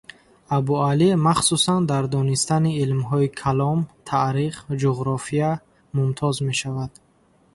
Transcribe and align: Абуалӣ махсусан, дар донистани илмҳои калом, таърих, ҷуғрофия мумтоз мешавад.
Абуалӣ 0.55 1.09
махсусан, 1.25 1.81
дар 1.91 2.03
донистани 2.13 2.71
илмҳои 2.83 3.27
калом, 3.41 3.79
таърих, 4.07 4.55
ҷуғрофия 4.79 5.51
мумтоз 5.95 6.35
мешавад. 6.47 6.91